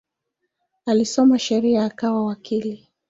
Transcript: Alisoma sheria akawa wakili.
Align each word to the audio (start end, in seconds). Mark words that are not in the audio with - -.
Alisoma 0.85 1.39
sheria 1.39 1.85
akawa 1.85 2.25
wakili. 2.25 2.89